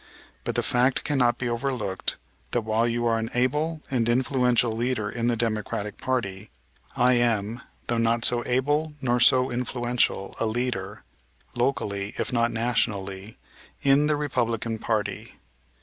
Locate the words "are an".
3.05-3.29